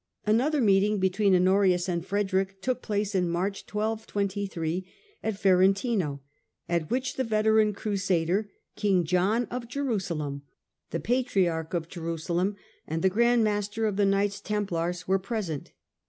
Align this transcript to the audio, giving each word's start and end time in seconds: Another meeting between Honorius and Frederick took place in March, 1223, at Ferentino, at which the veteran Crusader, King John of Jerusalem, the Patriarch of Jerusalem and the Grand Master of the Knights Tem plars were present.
Another 0.25 0.61
meeting 0.61 0.97
between 0.97 1.35
Honorius 1.35 1.87
and 1.87 2.03
Frederick 2.03 2.59
took 2.59 2.81
place 2.81 3.13
in 3.13 3.29
March, 3.29 3.61
1223, 3.71 4.83
at 5.21 5.37
Ferentino, 5.39 6.21
at 6.67 6.89
which 6.89 7.17
the 7.17 7.23
veteran 7.23 7.71
Crusader, 7.71 8.49
King 8.75 9.03
John 9.03 9.45
of 9.51 9.67
Jerusalem, 9.67 10.41
the 10.89 10.99
Patriarch 10.99 11.75
of 11.75 11.87
Jerusalem 11.87 12.55
and 12.87 13.03
the 13.03 13.09
Grand 13.11 13.43
Master 13.43 13.85
of 13.85 13.95
the 13.95 14.07
Knights 14.07 14.41
Tem 14.41 14.65
plars 14.65 15.07
were 15.07 15.19
present. 15.19 15.71